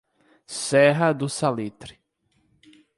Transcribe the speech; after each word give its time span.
Serra 0.47 1.13
do 1.13 1.29
Salitre 1.29 1.99